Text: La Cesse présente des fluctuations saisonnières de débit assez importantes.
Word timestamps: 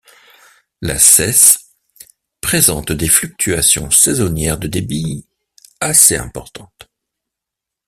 La 0.81 0.97
Cesse 0.97 1.75
présente 2.41 2.91
des 2.91 3.07
fluctuations 3.07 3.91
saisonnières 3.91 4.57
de 4.57 4.65
débit 4.67 5.27
assez 5.79 6.15
importantes. 6.17 6.89